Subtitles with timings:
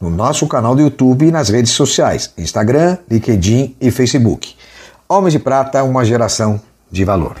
[0.00, 4.54] no nosso canal do YouTube e nas redes sociais, Instagram, LinkedIn e Facebook.
[5.08, 6.60] Homens de Prata, uma geração
[6.90, 7.36] de valor.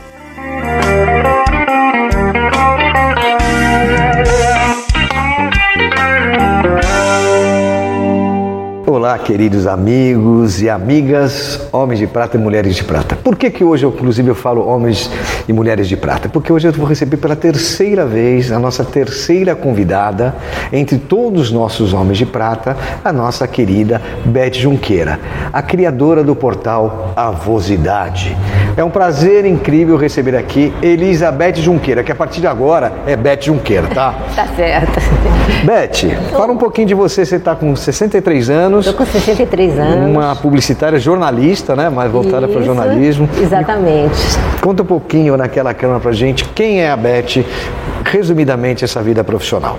[8.86, 13.14] Olá, queridos amigos e amigas, homens de prata e mulheres de prata.
[13.14, 15.10] Por que, que hoje, eu, inclusive, eu falo homens
[15.48, 16.28] e mulheres de prata?
[16.28, 20.34] Porque hoje eu vou receber pela terceira vez a nossa terceira convidada,
[20.72, 25.18] entre todos os nossos homens de prata, a nossa querida Beth Junqueira,
[25.52, 28.36] a criadora do portal Avosidade.
[28.76, 33.42] É um prazer incrível receber aqui Elizabeth Junqueira, que a partir de agora é Beth
[33.42, 34.14] Junqueira, tá?
[34.36, 35.00] Tá certo.
[35.64, 37.24] Beth, fala um pouquinho de você.
[37.24, 38.86] Você está com 63 anos.
[38.86, 40.10] Estou com 63 anos.
[40.10, 41.88] Uma publicitária jornalista, né?
[41.88, 43.28] Mais voltada para o jornalismo.
[43.40, 44.14] Exatamente.
[44.60, 47.44] Conta um pouquinho naquela câmera pra gente quem é a Beth,
[48.04, 49.78] resumidamente, essa vida profissional.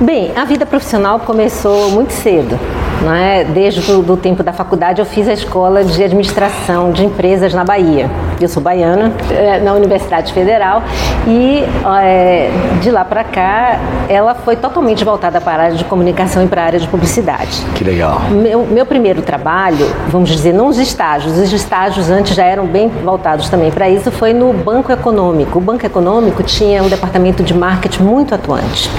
[0.00, 2.58] Bem, a vida profissional começou muito cedo.
[3.02, 3.44] Não é?
[3.44, 8.08] Desde o tempo da faculdade eu fiz a escola de administração de empresas na Bahia.
[8.40, 10.82] Eu sou baiana, eh, na Universidade Federal
[11.26, 11.64] e
[12.00, 16.46] eh, de lá para cá ela foi totalmente voltada para a área de comunicação e
[16.46, 17.64] para a área de publicidade.
[17.74, 18.20] Que legal.
[18.30, 22.88] Meu, meu primeiro trabalho, vamos dizer, não os estágios, os estágios antes já eram bem
[22.88, 25.58] voltados também para isso, foi no Banco Econômico.
[25.58, 28.90] O Banco Econômico tinha um departamento de marketing muito atuante.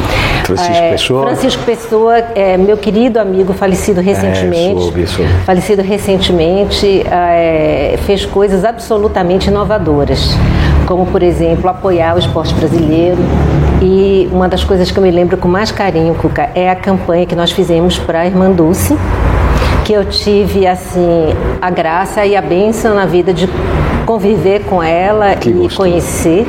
[0.46, 1.26] Francisco É, Pessoa.
[1.28, 4.82] Francisco Pessoa, é, meu querido amigo, falecido recentemente.
[4.82, 5.30] soube, soube.
[5.46, 10.36] Falecido recentemente, é, fez coisas absolutamente inovadoras,
[10.86, 13.18] como, por exemplo, apoiar o esporte brasileiro.
[13.82, 17.26] E uma das coisas que eu me lembro com mais carinho, Cuca, é a campanha
[17.26, 18.98] que nós fizemos para a Irmã Dulce,
[19.84, 21.28] que eu tive, assim,
[21.62, 23.50] a graça e a bênção na vida de
[24.06, 25.78] conviver com ela Que e gostoso.
[25.78, 26.46] conhecer.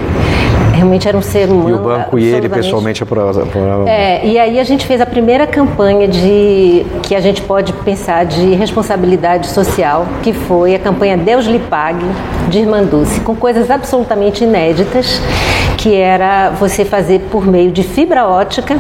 [0.84, 1.70] Realmente era um ser humano.
[1.70, 3.88] E o banco e ele pessoalmente aprovaram.
[3.88, 8.26] é, e aí a gente fez a primeira campanha de que a gente pode pensar
[8.26, 12.04] de responsabilidade social, que foi a campanha Deus lhe pague
[12.50, 15.22] de Irmã Dulce, com coisas absolutamente inéditas,
[15.78, 18.78] que era você fazer por meio de fibra ótica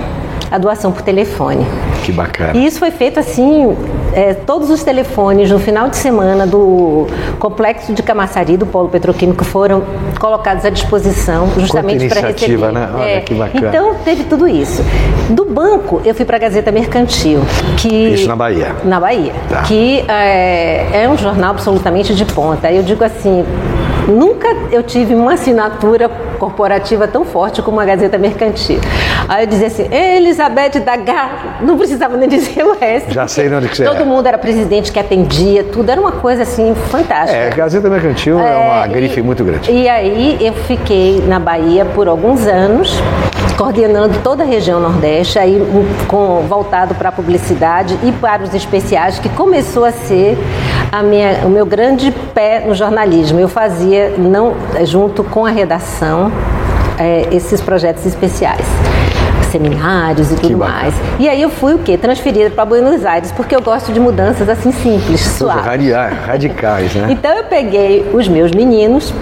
[0.50, 1.66] a doação por telefone.
[2.04, 2.52] Que bacana.
[2.54, 3.74] E isso foi feito assim,
[4.12, 7.06] é, todos os telefones no final de semana do
[7.38, 9.82] complexo de Camaçari, do Polo Petroquímico, foram
[10.20, 12.30] colocados à disposição justamente para receber.
[12.30, 12.88] iniciativa, né?
[12.94, 13.68] Olha que bacana.
[13.68, 14.82] Então teve tudo isso.
[15.30, 17.40] Do banco, eu fui para a Gazeta Mercantil,
[17.78, 18.74] que Isso na Bahia.
[18.84, 19.62] na Bahia, Tá.
[19.62, 22.70] que é, é um jornal absolutamente de ponta.
[22.70, 23.42] Eu digo assim,
[24.06, 28.80] nunca eu tive uma assinatura corporativa tão forte como a Gazeta Mercantil.
[29.28, 33.12] Aí eu dizia assim, Elizabeth da Gar, não precisava nem dizer o resto.
[33.12, 34.04] Já sei onde que você Todo é.
[34.04, 37.38] mundo era presidente que atendia, tudo era uma coisa assim fantástica.
[37.38, 39.70] É, Gazeta Mercantil é, uma É, grife e- muito grande.
[39.70, 42.94] E aí eu fiquei na Bahia por alguns anos,
[43.56, 48.52] coordenando toda a região Nordeste, aí um, com, voltado para a publicidade e para os
[48.54, 50.36] especiais, que começou a ser
[50.94, 53.40] a minha, o meu grande pé no jornalismo.
[53.40, 56.30] Eu fazia, não, junto com a redação,
[56.98, 58.64] eh, esses projetos especiais.
[59.50, 60.94] Seminários e tudo mais.
[61.18, 61.96] E aí eu fui o quê?
[61.96, 65.64] Transferida para Buenos Aires, porque eu gosto de mudanças assim simples, suaves.
[66.26, 67.08] Radicais, né?
[67.10, 69.12] Então eu peguei os meus meninos,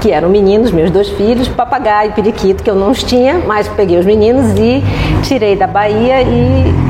[0.00, 3.68] que eram meninos, meus dois filhos, papagaio e periquito, que eu não os tinha, mas
[3.68, 4.82] peguei os meninos e
[5.22, 6.89] tirei da Bahia e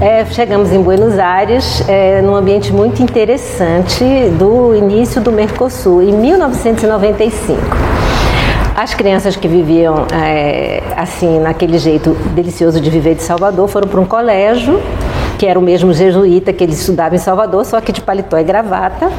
[0.00, 4.04] é, chegamos em Buenos Aires, é, num ambiente muito interessante
[4.38, 7.60] do início do Mercosul, em 1995.
[8.74, 13.98] As crianças que viviam é, assim, naquele jeito delicioso de viver de Salvador, foram para
[13.98, 14.82] um colégio,
[15.38, 18.44] que era o mesmo jesuíta que eles estudavam em Salvador, só que de paletó e
[18.44, 19.10] gravata,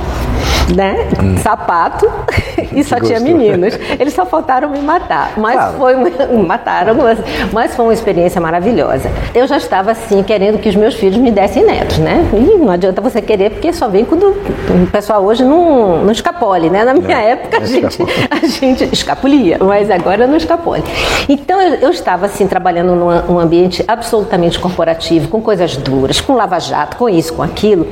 [0.75, 1.07] né?
[1.41, 2.09] Sapato,
[2.73, 3.73] e só tinha meninos.
[3.99, 5.77] Eles só faltaram me matar, mas Claro.
[5.77, 6.09] foi uma,
[6.43, 7.19] mataram, mas,
[7.51, 9.09] mas foi uma experiência maravilhosa.
[9.33, 12.25] Eu já estava assim querendo que os meus filhos me dessem netos, né?
[12.33, 16.69] E não adianta você querer porque só vem quando o pessoal hoje não, não escapole,
[16.69, 16.83] né?
[16.83, 17.97] Na minha É, época a gente,
[18.29, 20.83] a gente escapulia, mas agora não escapole.
[21.27, 26.33] Então eu, eu estava assim trabalhando num um ambiente absolutamente corporativo, com coisas duras, com
[26.33, 27.87] lava-jato, com isso, com aquilo.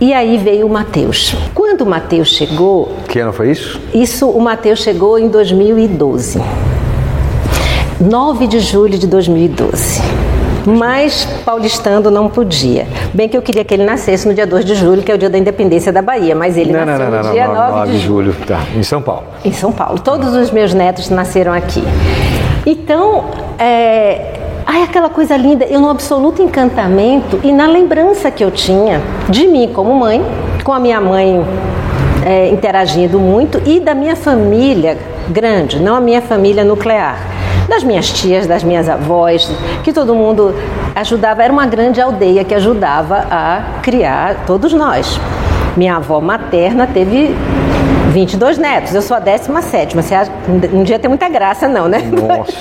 [0.00, 1.34] E aí veio o Matheus.
[1.54, 3.80] Quando o Matheus chegou, Que ano foi isso?
[3.94, 6.42] isso o Matheus chegou em 2012.
[8.00, 10.02] 9 de julho de 2012.
[10.66, 12.88] Mas paulistando não podia.
[13.14, 15.18] Bem que eu queria que ele nascesse no dia 2 de julho, que é o
[15.18, 17.72] dia da independência da Bahia, mas ele Não, nasceu não, no não, dia não, 9,
[17.76, 18.36] 9 de julho.
[18.44, 19.22] Tá, em São Paulo.
[19.44, 20.00] Em São Paulo.
[20.00, 21.84] Todos os meus netos nasceram aqui.
[22.66, 23.26] Então,
[23.56, 24.32] é,
[24.66, 29.46] ai, aquela coisa linda, eu no absoluto encantamento e na lembrança que eu tinha de
[29.46, 30.20] mim como mãe,
[30.64, 31.42] com a minha mãe
[32.24, 37.18] é, interagindo muito e da minha família grande, não a minha família nuclear.
[37.68, 39.48] Das minhas tias, das minhas avós,
[39.84, 40.54] que todo mundo
[40.94, 45.20] ajudava, era uma grande aldeia que ajudava a criar todos nós.
[45.76, 47.32] Minha avó materna teve
[48.10, 49.94] 22 netos, eu sou a 17.
[49.94, 52.02] Você acha que não devia ter muita graça, não, né?
[52.10, 52.52] Nossa.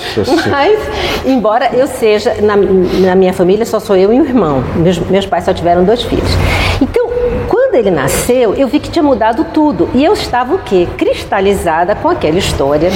[0.50, 0.80] Mas,
[1.26, 4.64] embora eu seja, na, na minha família só sou eu e um irmão.
[4.76, 6.30] Meus, meus pais só tiveram dois filhos.
[7.70, 9.90] Quando ele nasceu, eu vi que tinha mudado tudo.
[9.94, 10.88] E eu estava o quê?
[10.98, 12.90] Cristalizada com aquela história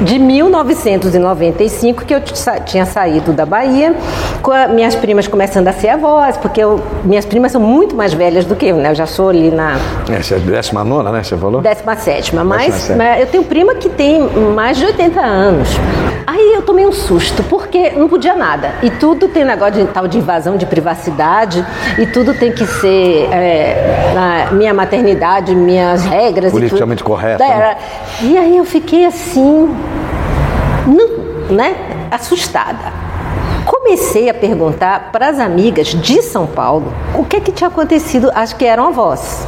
[0.00, 2.20] de 1995, que eu
[2.64, 3.94] tinha saído da Bahia,
[4.40, 8.46] com minhas primas começando a ser avós, porque eu- minhas primas são muito mais velhas
[8.46, 8.92] do que eu, né?
[8.92, 9.76] Eu já sou ali na
[10.10, 11.22] Essa é a décima nona, né?
[11.22, 11.60] Você falou?
[11.60, 12.96] 17, mas Décima sétima.
[13.04, 14.22] mas eu tenho prima que tem
[14.54, 15.68] mais de 80 anos.
[16.26, 18.70] Aí eu tomei um susto, porque não podia nada.
[18.82, 21.64] E tudo tem negócio de tal de invasão de privacidade,
[21.98, 26.52] e tudo tem que ser é, na minha maternidade, minhas regras.
[26.52, 27.02] Politicamente
[27.44, 27.76] É, né?
[28.22, 29.74] E aí eu fiquei assim,
[30.86, 31.76] não, né,
[32.10, 32.92] assustada.
[33.64, 38.56] Comecei a perguntar para as amigas de São Paulo o que, que tinha acontecido, acho
[38.56, 39.46] que eram avós.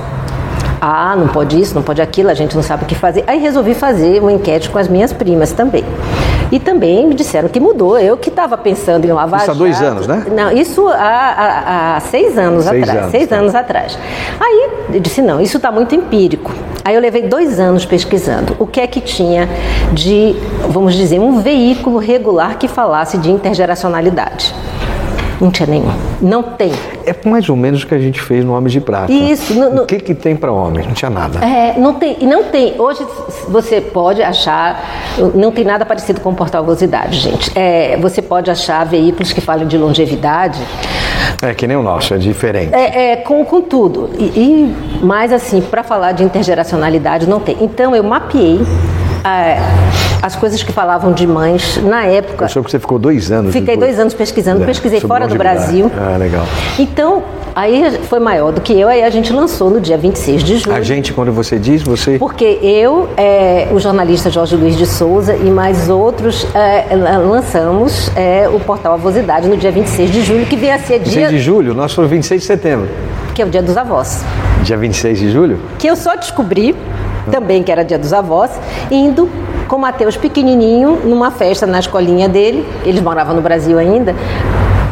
[0.80, 3.22] Ah, não pode isso, não pode aquilo, a gente não sabe o que fazer.
[3.26, 5.84] Aí resolvi fazer uma enquete com as minhas primas também.
[6.52, 7.98] E também me disseram que mudou.
[7.98, 10.26] Eu que estava pensando em lavar Isso há dois anos, né?
[10.34, 12.98] Não, isso há, há- há seis anos Seis atrás.
[12.98, 13.36] anos, seis tá.
[13.36, 13.98] anos atrás.
[14.40, 16.52] Aí eu disse, não, isso está muito empírico.
[16.84, 19.48] Aí eu levei dois anos pesquisando o que é que tinha
[19.92, 20.34] de,
[20.68, 24.54] vamos dizer, um veículo regular que falasse de intergeracionalidade.
[25.40, 25.90] Não tinha nenhum.
[26.20, 26.72] Não tem.
[27.10, 29.10] É mais ou menos o que a gente fez no Homem de Prata.
[29.12, 30.86] Isso, no- no- O que, que tem para homem?
[30.86, 31.44] Não tinha nada.
[31.44, 32.80] É, não tem, e não tem.
[32.80, 33.04] Hoje
[33.48, 34.82] você pode achar,
[35.34, 37.50] não tem nada parecido com porta-vosidade, gente.
[37.58, 40.60] É, você pode achar veículos que falam de longevidade,
[41.42, 42.72] É que nem o nosso, é diferente.
[42.74, 44.10] é, é, com, com tudo.
[44.18, 47.56] E, e mas assim, para falar de intergeracionalidade não tem.
[47.60, 48.60] Então eu mapeei
[49.24, 49.58] é,
[50.22, 52.44] as coisas que falavam de mães na época.
[52.44, 53.52] Eu soube que você ficou dois anos.
[53.52, 53.90] Fiquei depois.
[53.90, 55.34] dois anos pesquisando, É, pesquisei fora do.
[55.40, 55.90] Brasil.
[55.96, 56.44] Ah, legal.
[56.78, 57.22] Então,
[57.54, 60.76] aí foi maior do que eu, aí a gente lançou no dia 26 de julho.
[60.76, 62.18] A gente, quando você diz, você.
[62.18, 68.48] Porque eu, é, o jornalista Jorge Luiz de Souza e mais outros é, lançamos é,
[68.48, 71.38] o portal Avosidade no dia 26 de julho, que vem a ser 26 dia, de
[71.38, 72.88] julho, nós foi 26 de setembro.
[73.34, 74.22] que é o dia dos avós.
[74.64, 75.58] Dia 26 de julho?
[75.78, 76.76] Que eu só descobri
[77.30, 78.50] também que era dia dos avós,
[78.90, 79.28] indo
[79.70, 84.16] com o Matheus pequenininho numa festa na escolinha dele, eles moravam no Brasil ainda.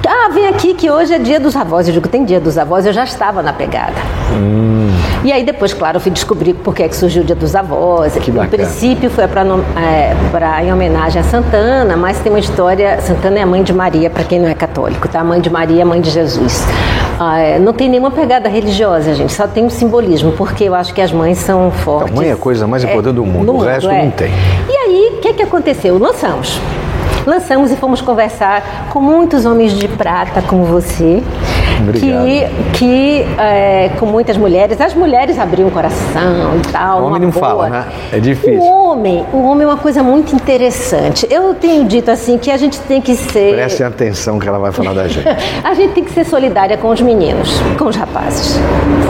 [0.07, 1.89] Ah, vem aqui que hoje é dia dos avós.
[1.89, 3.95] Eu digo, tem dia dos avós, eu já estava na pegada.
[5.25, 7.57] E aí depois, claro, eu fui descobrir por que, é que surgiu o dia dos
[7.57, 8.15] avós.
[8.15, 13.01] Que no princípio foi para em homenagem a Santana, mas tem uma história.
[13.01, 15.19] Santana é a mãe de Maria, para quem não é católico, tá?
[15.21, 16.65] A mãe de Maria, mãe de Jesus.
[17.21, 20.95] Ah, é, não tem nenhuma pegada religiosa, gente, só tem um simbolismo, porque eu acho
[20.95, 22.15] que as mães são fortes.
[22.15, 24.31] mãe é a coisa mais importante do mundo, o resto não tem.
[24.69, 25.99] E aí, o que, que aconteceu?
[25.99, 26.61] Lançamos.
[27.27, 31.23] Lançamos e fomos conversar com muitos homens de prata como você.
[31.81, 32.25] Obrigado.
[32.25, 37.03] Que, que é, com muitas mulheres, as mulheres abriam o coração e tal.
[37.03, 37.69] O homem não fala, boa.
[37.69, 37.85] né?
[38.13, 38.61] É difícil.
[38.61, 41.27] O homem, o homem é uma coisa muito interessante.
[41.31, 43.55] Eu tenho dito assim que a gente tem que ser.
[43.55, 45.27] Prestem atenção que ela vai falar da gente.
[45.65, 48.59] A gente tem que ser solidária com os meninos, com os rapazes.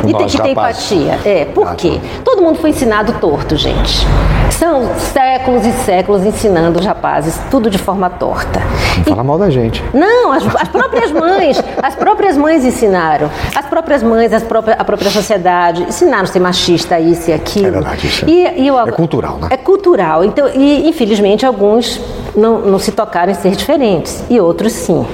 [0.03, 0.91] Com e tem que ter rapazes.
[0.93, 1.19] empatia.
[1.25, 1.99] É, por Ah, quê?
[2.25, 4.07] Todo mundo foi ensinado torto, gente.
[4.51, 8.61] São séculos e séculos ensinando os rapazes tudo de forma torta.
[8.99, 9.83] Não fala mal da gente.
[9.95, 13.31] Não, as, as próprias mães, as próprias mães ensinaram.
[13.55, 17.67] As próprias mães, as próprias, a própria sociedade ensinaram a ser machista, isso e aquilo.
[17.69, 19.49] É verdade, isso é- E, e eu- é cultural, né?
[19.51, 20.25] É cultural.
[20.25, 22.01] Então, e infelizmente alguns
[22.37, 25.07] não, não se tocaram em ser diferentes e outros sim.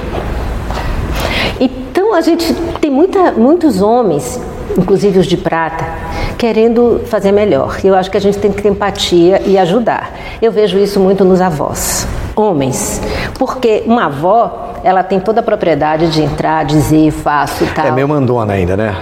[1.61, 4.41] Então a gente tem muita, muitos homens,
[4.77, 5.85] inclusive os de prata,
[6.39, 7.79] querendo fazer melhor.
[7.83, 10.13] E eu acho que a gente tem que ter empatia e ajudar.
[10.43, 13.01] Eu vejo isso muito nos avós, homens,
[13.39, 17.87] porque uma avó ela tem toda a propriedade de entrar, dizer, faço e tal.
[17.87, 18.95] É meio mandona ainda, né?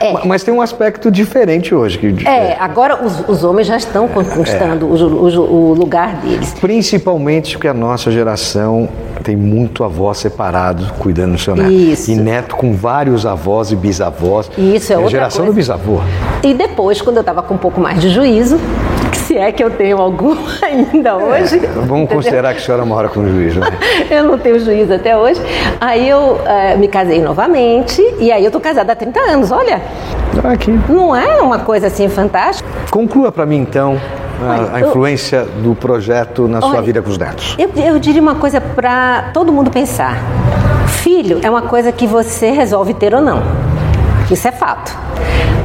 [0.00, 0.12] É.
[0.12, 1.96] Ma- Mas tem um aspecto diferente hoje.
[1.98, 6.54] Que, É, agora os, os homens já estão conquistando o, o- o lugar deles.
[6.60, 8.88] Principalmente porque a nossa geração
[9.22, 11.70] tem muito avó separado cuidando do seu neto.
[11.70, 12.10] Isso.
[12.10, 14.50] E neto com vários avós e bisavós.
[14.58, 15.52] Isso é a outra geração coisa.
[15.52, 16.00] do bisavô.
[16.42, 18.58] E depois, quando eu estava com um pouco mais de juízo,
[19.28, 21.58] se é que eu tenho algum ainda hoje.
[21.62, 23.70] É, vamos considerar que a senhora mora com juízo, né?
[24.10, 25.38] eu não tenho juízo até hoje.
[25.78, 29.82] Aí eu é, me casei novamente e aí eu tô casada há 30 anos, olha.
[30.44, 30.70] Aqui.
[30.88, 32.66] Não é uma coisa assim fantástica?
[32.90, 34.00] Conclua para mim então
[34.40, 37.54] a, a influência do projeto na sua vida com os netos.
[37.58, 40.16] Eu, eu diria uma coisa para todo mundo pensar.
[40.86, 43.42] Filho é uma coisa que você resolve ter ou não.
[44.30, 44.96] Isso é fato.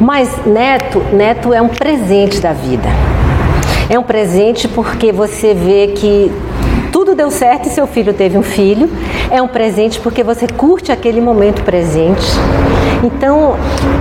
[0.01, 2.89] Mas neto, neto é um presente da vida.
[3.89, 6.31] É um presente porque você vê que
[6.91, 8.89] tudo deu certo e seu filho teve um filho.
[9.29, 12.25] É um presente porque você curte aquele momento presente.
[13.03, 13.55] Então,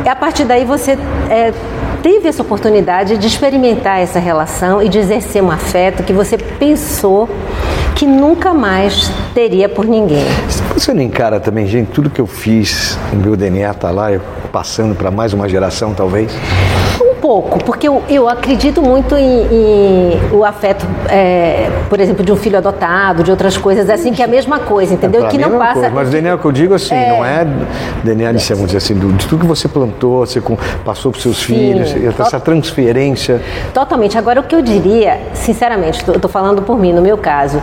[0.08, 0.98] a partir daí você
[1.28, 1.52] é,
[2.02, 7.28] teve essa oportunidade de experimentar essa relação e de exercer um afeto que você pensou
[7.94, 10.24] que nunca mais teria por ninguém.
[10.74, 14.20] Você não encara também, gente, tudo que eu fiz, o meu DNA está lá, eu
[14.50, 16.32] passando para mais uma geração, talvez?
[17.22, 22.36] Pouco, porque eu, eu acredito muito em, em o afeto, é, por exemplo, de um
[22.36, 25.24] filho adotado, de outras coisas assim, que é a mesma coisa, entendeu?
[25.24, 25.74] É, que não passa.
[25.74, 25.90] Coisa.
[25.90, 27.08] Mas o DNA que eu digo assim, é...
[27.08, 27.46] não é
[28.02, 30.42] DNA de, vamos dizer assim, de tudo que você plantou, você
[30.84, 33.40] passou para os seus Sim, filhos, essa transferência.
[33.72, 34.18] Totalmente.
[34.18, 37.62] Agora, o que eu diria, sinceramente, estou falando por mim, no meu caso,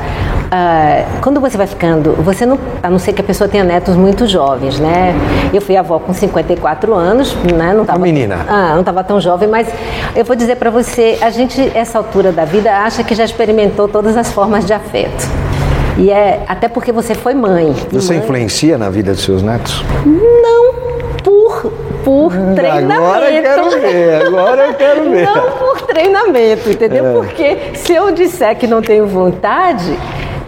[0.50, 3.96] uh, quando você vai ficando, você não, a não ser que a pessoa tenha netos
[3.96, 5.14] muito jovens, né?
[5.54, 7.74] Eu fui avó com 54 anos, né?
[7.74, 8.46] Não tava, menina.
[8.48, 9.68] Ah, não estava tão jovem, mas
[10.16, 13.88] eu vou dizer para você, a gente, essa altura da vida, acha que já experimentou
[13.88, 15.28] todas as formas de afeto.
[15.98, 17.76] E é até porque você foi mãe.
[17.92, 18.24] Você mãe...
[18.24, 19.84] influencia na vida dos seus netos?
[20.06, 20.74] Não,
[21.22, 21.74] por,
[22.06, 23.02] por hum, treinamento.
[23.02, 25.26] Agora eu quero ver, agora eu quero ver.
[25.26, 27.06] Não por treinamento, entendeu?
[27.06, 27.14] É.
[27.14, 29.98] Porque se eu disser que não tenho vontade,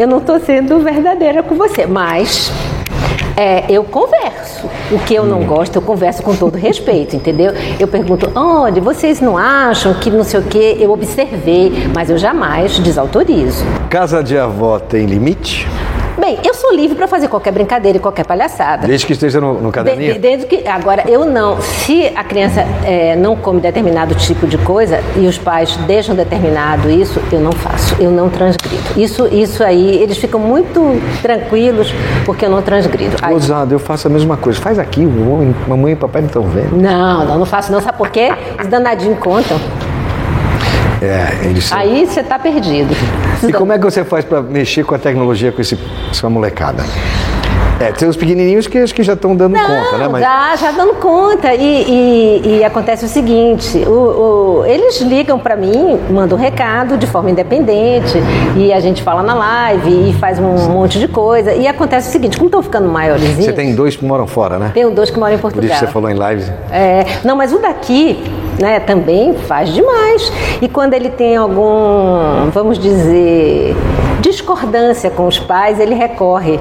[0.02, 1.86] eu não estou sendo verdadeira com você.
[1.86, 2.52] Mas
[3.38, 4.68] é, eu converso.
[4.92, 7.54] O que eu não gosto, eu converso com todo respeito, entendeu?
[7.80, 12.18] Eu pergunto, onde vocês não acham que não sei o que, eu observei, mas eu
[12.18, 13.64] jamais desautorizo.
[13.90, 15.68] Casa de avó tem limite?
[16.20, 18.88] Bem, eu sou livre para fazer qualquer brincadeira e qualquer palhaçada.
[18.88, 20.14] Desde que esteja no, no caderninho?
[20.14, 21.62] De, desde que, agora, eu não.
[21.62, 26.90] Se a criança é, não come determinado tipo de coisa e os pais deixam determinado
[26.90, 27.96] isso, eu não faço.
[28.00, 28.84] Eu não transgrido.
[28.98, 31.94] Isso, isso aí, eles ficam muito tranquilos
[32.26, 33.16] porque eu não transgrido.
[33.32, 34.60] Ousado, eu faço a mesma coisa.
[34.60, 35.06] Faz aqui,
[35.68, 36.76] mamãe e papai não estão vendo.
[36.76, 37.82] Não, não, não faço não.
[37.82, 38.30] Sabe por quê?
[38.62, 39.60] Os danadinhos contam.
[41.02, 41.72] É, eles.
[41.72, 42.96] Aí você está perdido.
[43.48, 45.78] E como é que você faz para mexer com a tecnologia com esse,
[46.12, 46.84] essa molecada?
[47.82, 50.08] É, tem os pequenininhos que acho que já estão dando Não, conta, né?
[50.08, 50.22] Mas...
[50.22, 51.52] Já, já dando conta.
[51.56, 56.96] E, e, e acontece o seguinte: o, o, eles ligam para mim, mandam um recado
[56.96, 58.22] de forma independente,
[58.56, 61.54] e a gente fala na live e faz um monte de coisa.
[61.54, 63.46] E acontece o seguinte: como estão ficando maiorzinhos.
[63.46, 64.70] Você tem dois que moram fora, né?
[64.76, 65.68] Tenho dois que moram em Portugal.
[65.68, 66.44] Por isso você falou em live.
[66.72, 68.24] É, não, mas o daqui
[68.62, 70.32] né, também faz demais.
[70.62, 73.76] E quando ele tem algum, vamos dizer,
[74.22, 76.60] discordância com os pais, ele recorre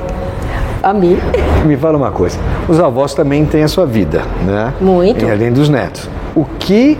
[0.82, 1.18] a mim.
[1.64, 2.38] Me fala uma coisa,
[2.68, 4.72] os avós também têm a sua vida, né?
[4.80, 5.24] Muito.
[5.24, 6.08] E além dos netos.
[6.34, 6.98] O que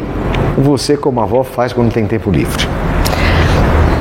[0.59, 2.69] você como avó faz quando tem tempo livre?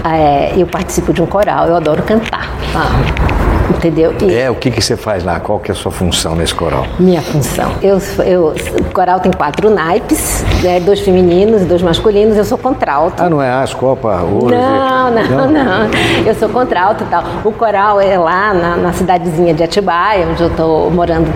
[0.03, 2.49] É, eu participo de um coral, eu adoro cantar.
[2.75, 3.38] Ah
[3.79, 4.13] entendeu?
[4.21, 5.39] E é, o que, que você faz lá?
[5.39, 6.85] Qual que é a sua função nesse coral?
[6.99, 7.71] Minha função.
[7.81, 12.37] Eu, eu, o coral tem quatro naipes, né, dois femininos e dois masculinos.
[12.37, 13.21] Eu sou contralto.
[13.21, 14.53] Ah, não é as Copa Ouro?
[14.55, 15.89] Não, não, não, não,
[16.25, 17.23] Eu sou contralto e tal.
[17.43, 21.27] O coral é lá na, na cidadezinha de Atibaia, onde eu estou morando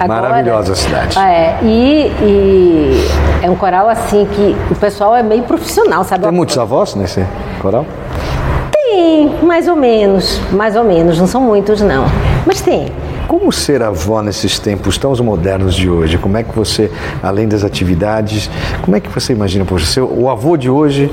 [0.00, 0.22] agora.
[0.22, 1.18] Maravilhosa cidade.
[1.18, 3.08] É, e, e
[3.42, 6.24] é um coral assim que o pessoal é meio profissional, sabe?
[6.24, 7.24] Tem muitos avós nesse
[7.60, 7.86] coral?
[8.94, 12.04] Tem, mais ou menos, mais ou menos, não são muitos não,
[12.46, 12.88] mas tem.
[13.26, 16.18] Como ser avó nesses tempos tão modernos de hoje?
[16.18, 16.90] Como é que você,
[17.22, 18.50] além das atividades,
[18.82, 21.10] como é que você imagina, poxa, o avô de hoje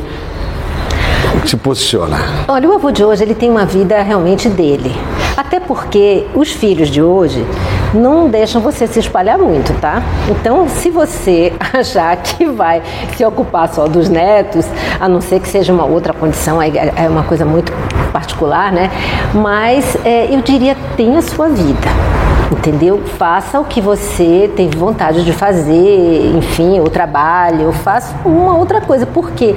[1.46, 2.18] se posiciona?
[2.50, 4.94] Olha, o avô de hoje ele tem uma vida realmente dele.
[5.38, 7.46] Até porque os filhos de hoje
[7.94, 10.02] não deixam você se espalhar muito, tá?
[10.30, 12.82] Então, se você achar que vai
[13.16, 14.66] se ocupar só dos netos,
[15.00, 17.72] a não ser que seja uma outra condição, é uma coisa muito
[18.12, 18.90] particular, né?
[19.34, 21.90] Mas é, eu diria tenha sua vida
[22.52, 23.02] entendeu?
[23.18, 29.06] Faça o que você tem vontade de fazer, enfim, o trabalho, faça uma outra coisa,
[29.06, 29.56] porque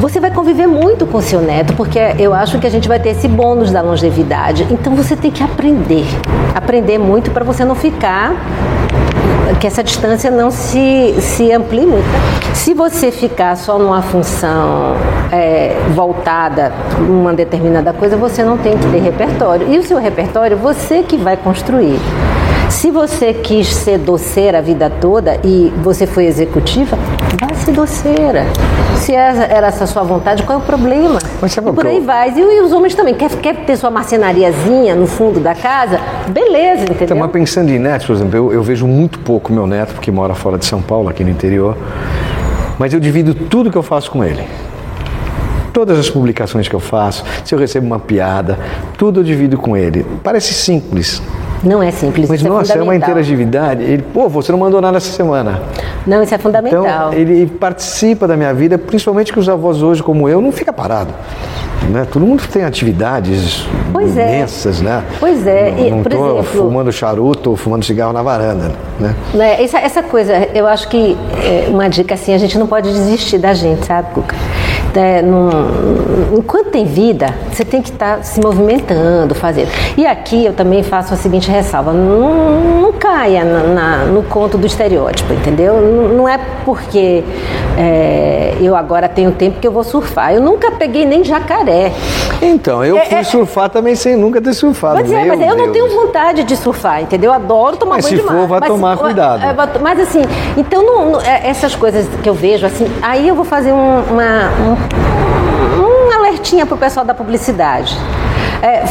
[0.00, 3.10] você vai conviver muito com seu neto, porque eu acho que a gente vai ter
[3.10, 4.66] esse bônus da longevidade.
[4.70, 6.06] Então você tem que aprender,
[6.54, 8.34] aprender muito para você não ficar
[9.60, 12.06] que essa distância não se, se amplie muito.
[12.54, 14.96] Se você ficar só numa função
[15.30, 19.70] é, voltada uma determinada coisa, você não tem que ter repertório.
[19.70, 21.98] E o seu repertório, você que vai construir.
[22.70, 26.96] Se você quis ser doceira a vida toda e você foi executiva,
[27.38, 28.44] ser fosse doceira.
[28.96, 31.18] Se era essa sua vontade, qual é o problema?
[31.40, 32.30] Mas sabe e por aí eu- vai.
[32.30, 33.14] E, e os homens também.
[33.14, 35.98] Quer, quer ter sua marcenariazinha no fundo da casa?
[36.28, 37.04] Beleza, entendeu?
[37.04, 40.10] Então, mas pensando em netos, por exemplo, eu, eu vejo muito pouco meu neto, porque
[40.10, 41.76] mora fora de São Paulo, aqui no interior,
[42.78, 44.44] mas eu divido tudo que eu faço com ele.
[45.72, 48.58] Todas as publicações que eu faço, se eu recebo uma piada,
[48.98, 50.04] tudo eu divido com ele.
[50.22, 51.22] Parece simples,
[51.62, 53.10] Não é simples, mas é nossa, é uma fundamental.
[53.10, 53.82] interatividade.
[53.82, 55.60] Ele, pô, você não mandou nada essa semana.
[56.06, 56.82] Não, isso é fundamental.
[56.82, 60.72] Então, ele participa da minha vida, principalmente que os avós hoje, como eu, não fica
[60.72, 61.12] parado.
[61.90, 62.06] Né?
[62.10, 64.36] Todo mundo tem atividades Pois é.
[64.36, 65.02] imensas, né?
[65.18, 68.70] Pois é, Não, e, não por tô exemplo- fumando charuto ou fumando cigarro na varanda,
[68.98, 69.14] né?
[69.34, 72.90] Né, Essa, essa coisa, eu acho que é, uma dica assim, a gente não pode
[72.92, 74.36] desistir da gente, sabe, Cuca?
[74.94, 75.50] É, não-
[76.36, 79.68] enquanto tem vida, você tem que estar se movimentando, fazendo.
[79.96, 84.58] E aqui eu também faço a seguinte ressalva: não, não caia na- na- no conto
[84.58, 85.74] do estereótipo, entendeu?
[85.80, 87.22] Não, não é porque
[87.78, 90.32] é, eu agora tenho tempo que eu vou surfar.
[90.34, 91.92] Eu nunca peguei nem jacaré.
[92.42, 94.94] Então, eu É, fui é- surfar também sem nunca ter surfado.
[94.96, 97.30] Mas é, mas eu não tenho vontade de surfar, entendeu?
[97.30, 98.46] Eu adoro tomar Mas banho se de for, mar.
[98.48, 99.44] vai Mas- tomar cuidado.
[99.44, 100.22] é, vai- mas assim,
[100.56, 104.00] então não- não- é, essas coisas que eu vejo assim, aí eu vou fazer um,
[104.10, 104.79] uma, um,
[105.78, 107.96] um alertinha pro pessoal da publicidade.
[108.62, 108.84] É,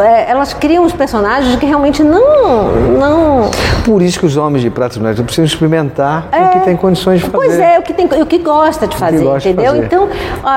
[0.00, 3.50] é, elas criam os personagens que realmente não, não
[3.84, 7.30] Por isso que os homens de e mulheres precisam experimentar o que tem condições de
[7.30, 7.36] fazer.
[7.36, 9.74] Pois é, o que, tem, o que gosta de fazer, gosta de entendeu?
[9.74, 9.84] fazer.
[9.84, 10.08] Então,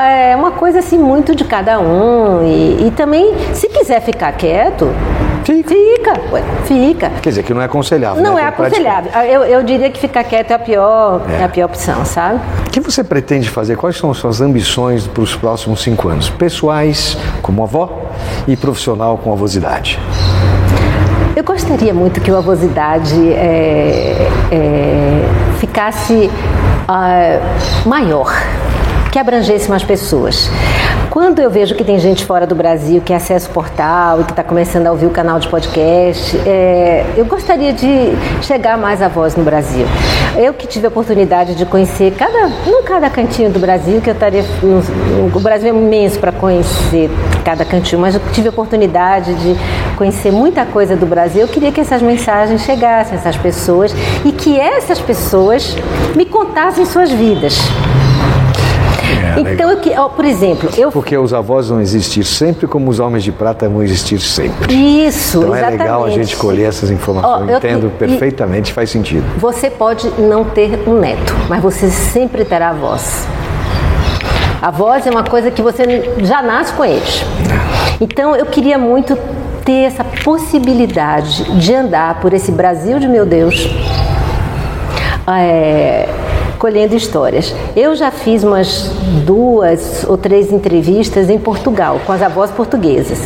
[0.02, 2.44] é uma coisa assim muito de cada um.
[2.44, 4.90] E, e também, se quiser ficar quieto,
[5.46, 5.70] Fica.
[5.70, 6.14] fica,
[6.66, 7.10] fica.
[7.22, 8.24] Quer dizer, que não é aconselhável.
[8.24, 8.42] Não né?
[8.42, 9.12] é aconselhável.
[9.22, 11.44] Eu, eu diria que ficar quieto é a pior, é.
[11.44, 12.40] a pior opção, sabe?
[12.68, 13.76] O que você pretende fazer?
[13.76, 16.30] Quais são as suas ambições para os próximos cinco anos?
[16.30, 18.10] Pessoais, como avó,
[18.48, 20.00] e profissional com avosidade.
[21.36, 25.22] Eu gostaria muito que o Avosidade é, é,
[25.60, 26.32] ficasse
[26.88, 27.40] ah,
[27.86, 28.32] maior,
[29.12, 30.50] que abrangesse mais pessoas.
[31.16, 34.32] Quando eu vejo que tem gente fora do Brasil que acessa o portal e que
[34.32, 37.88] está começando a ouvir o canal de podcast, é, eu gostaria de
[38.42, 39.86] chegar mais a voz no Brasil.
[40.36, 44.14] Eu que tive a oportunidade de conhecer cada, não cada cantinho do Brasil, que eu
[44.14, 44.44] estaria.
[45.34, 47.10] O Brasil é imenso para conhecer
[47.46, 49.56] cada cantinho, mas eu tive a oportunidade de
[49.96, 51.44] conhecer muita coisa do Brasil.
[51.44, 55.78] Eu queria que essas mensagens chegassem a essas pessoas e que essas pessoas
[56.14, 57.58] me contassem suas vidas.
[59.18, 62.90] É, então, eu, que- ó, por exemplo, eu Porque os avós vão existir sempre como
[62.90, 64.74] os homens de prata vão existir sempre.
[64.74, 65.80] Isso, Então exatamente.
[65.82, 67.48] é legal a gente colher essas informações.
[67.48, 69.24] Ó, eu entendo te- perfeitamente, faz sentido.
[69.38, 73.28] Você pode não ter um neto, mas você sempre terá a voz.
[74.62, 77.24] A voz é uma coisa que você já nasce com eles.
[78.02, 79.18] Então eu queria muito
[79.64, 83.68] ter essa possibilidade de andar por esse Brasil de meu Deus,
[85.28, 86.08] é,
[86.66, 87.54] colhendo histórias.
[87.76, 88.90] Eu já fiz umas
[89.24, 93.20] duas ou três entrevistas em Portugal com as avós portuguesas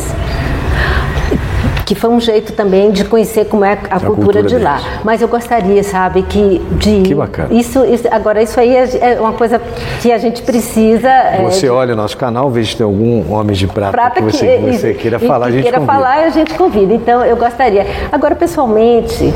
[1.86, 4.76] que foi um jeito também de conhecer como é a, cultura, cultura de lá.
[4.76, 4.86] deles.
[5.02, 7.48] Mas eu gostaria, sabe, que de Que bacana.
[7.52, 9.60] Isso, isso- agora isso aí é, é uma coisa
[10.00, 11.08] que a gente precisa.
[11.08, 14.20] é, Você de- olha o nosso canal, vê se tem algum homem de prata, prata
[14.20, 15.92] que você, que, você isso, queira e falar, a que gente queira convida.
[15.98, 16.94] falar, a gente convida.
[16.94, 17.84] Então eu gostaria.
[18.12, 19.34] Agora, pessoalmente,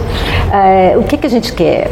[0.52, 1.90] é, o que, que a gente quer?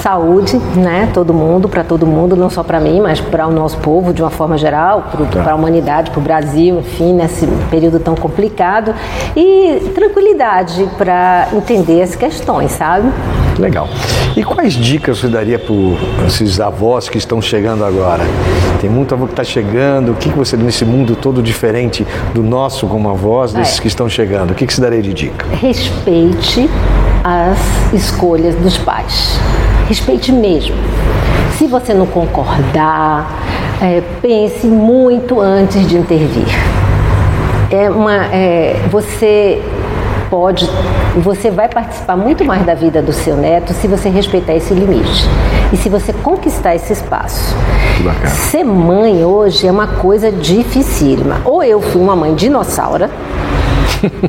[0.00, 1.08] Saúde, né?
[1.12, 4.22] Todo mundo, para todo mundo, não só para mim, mas para o nosso povo de
[4.22, 5.52] uma forma geral, para Tá.
[5.52, 8.94] a humanidade, para o Brasil, enfim, nesse período tão complicado
[9.36, 13.08] e tranquilidade para entender as questões, sabe?
[13.58, 13.88] Legal.
[14.36, 18.22] E quais dicas você daria para esses avós que estão chegando agora?
[18.80, 20.12] Tem muito avô que está chegando.
[20.12, 23.82] O que, que você, nesse mundo todo diferente do nosso como avós, desses É.
[23.82, 25.44] que estão chegando, o que, que você daria de dica?
[25.60, 26.70] respeite
[27.22, 29.38] as escolhas dos pais.
[29.90, 30.76] Respeite mesmo.
[31.58, 33.28] Se você não concordar,
[33.82, 36.46] é, pense muito antes de intervir.
[37.72, 39.60] É uma, é, você
[40.30, 40.70] pode,
[41.16, 45.28] você vai participar muito mais da vida do seu neto se você respeitar esse limite
[45.72, 47.52] e se você conquistar esse espaço.
[48.28, 51.40] Ser mãe hoje é uma coisa dificílima.
[51.44, 53.08] Ou eu fui uma mãe dinossauro,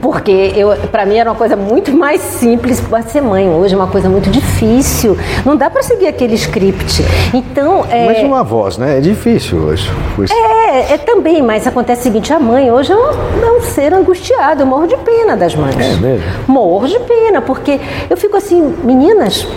[0.01, 3.49] porque eu, para mim era uma coisa muito mais simples para ser mãe.
[3.49, 5.17] Hoje é uma coisa muito difícil.
[5.45, 7.03] Não dá para seguir aquele script.
[7.33, 8.97] Então, é, Mas uma voz, né?
[8.97, 9.89] É difícil hoje.
[10.31, 13.09] É, é também, mas acontece o seguinte, a mãe hoje é um,
[13.43, 15.75] é um ser angustiado, eu morro de pena das mães.
[15.75, 16.25] É mesmo?
[16.47, 17.79] Morro de pena, porque
[18.09, 19.47] eu fico assim, meninas,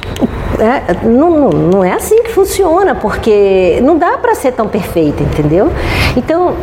[0.58, 5.22] é, não, não, não é assim que funciona, porque não dá para ser tão perfeita,
[5.22, 5.70] entendeu?
[6.16, 6.54] Então,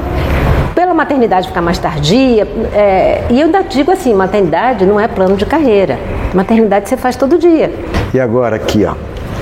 [0.73, 5.35] pela maternidade ficar mais tardia, é, e eu ainda digo assim, maternidade não é plano
[5.35, 5.99] de carreira.
[6.33, 7.73] Maternidade você faz todo dia.
[8.13, 8.95] E agora aqui, ó.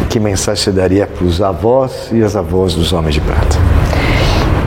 [0.10, 3.58] que mensagem você daria para os avós e as avós dos homens de prata?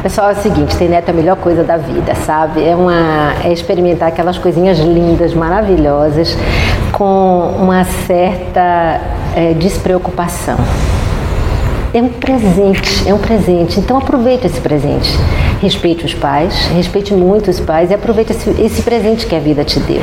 [0.02, 2.64] Pessoal, é o seguinte, ter neto é a melhor coisa da vida, sabe?
[2.64, 6.36] É, uma, é experimentar aquelas coisinhas lindas, maravilhosas,
[6.90, 9.00] com uma certa
[9.36, 10.56] é, despreocupação.
[11.94, 13.78] É um presente, é um presente.
[13.78, 15.10] Então aproveite esse presente.
[15.60, 19.64] Respeite os pais, respeite muito os pais e aproveite esse, esse presente que a vida
[19.64, 20.02] te deu.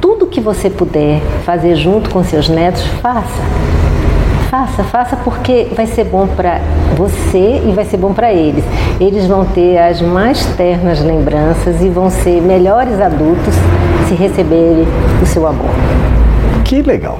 [0.00, 3.42] Tudo que você puder fazer junto com seus netos, faça
[4.50, 6.60] Faça, faça porque vai ser bom para
[6.96, 8.64] você e vai ser bom para eles.
[9.00, 13.54] Eles vão ter as mais ternas lembranças e vão ser melhores adultos
[14.08, 14.86] se receberem
[15.20, 15.70] o seu amor.
[16.64, 17.18] Que legal!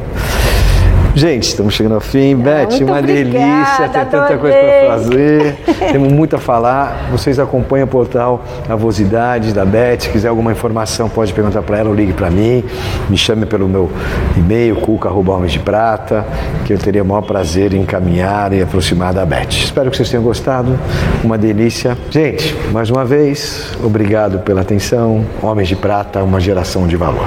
[1.17, 2.35] Gente, estamos chegando ao fim.
[2.35, 5.57] Ah, Beth, uma obrigada, delícia, tem tanta coisa para fazer.
[5.91, 7.09] Temos muito a falar.
[7.11, 10.01] Vocês acompanham o portal Avosidades da Beth.
[10.01, 12.63] Se quiser alguma informação, pode perguntar para ela ou ligue para mim.
[13.09, 13.91] Me chame pelo meu
[14.37, 16.23] e-mail, cuca.homens de prata,
[16.67, 19.49] que eu teria o maior prazer em encaminhar e aproximar da Beth.
[19.49, 20.79] Espero que vocês tenham gostado.
[21.25, 21.97] Uma delícia.
[22.11, 25.25] Gente, mais uma vez, obrigado pela atenção.
[25.41, 27.27] Homens de Prata, uma geração de valor.